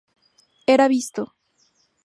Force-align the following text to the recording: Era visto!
Era 0.65 0.87
visto! 0.87 1.35